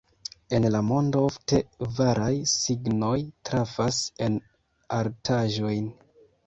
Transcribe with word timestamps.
En 0.59 0.63
la 0.75 0.79
mondo 0.85 1.21
ofte 1.25 1.59
varaj 1.99 2.31
signoj 2.55 3.15
trafas 3.51 4.01
en 4.29 4.43
artaĵojn. 5.05 5.89